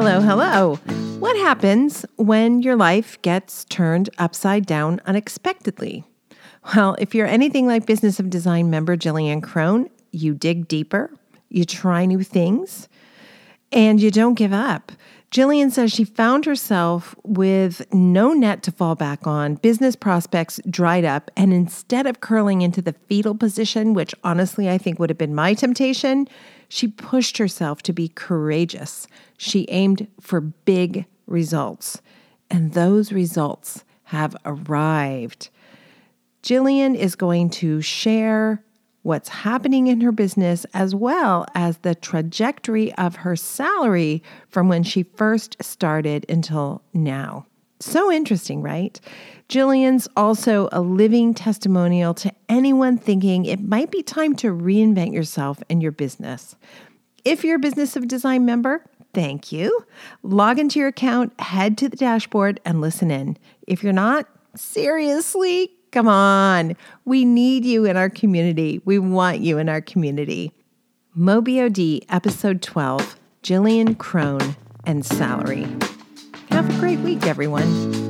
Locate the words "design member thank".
58.08-59.52